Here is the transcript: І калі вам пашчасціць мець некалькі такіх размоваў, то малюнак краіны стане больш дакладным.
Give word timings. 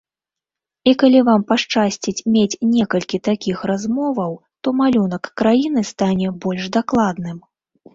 І 0.91 0.93
калі 1.03 1.19
вам 1.27 1.41
пашчасціць 1.51 2.25
мець 2.37 2.59
некалькі 2.73 3.21
такіх 3.31 3.57
размоваў, 3.75 4.33
то 4.65 4.77
малюнак 4.83 5.35
краіны 5.39 5.89
стане 5.95 6.39
больш 6.45 6.63
дакладным. 6.81 7.37